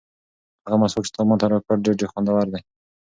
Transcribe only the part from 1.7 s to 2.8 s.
ډېر خوندور دی.